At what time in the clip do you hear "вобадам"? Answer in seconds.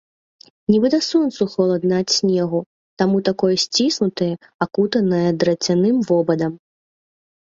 6.11-6.53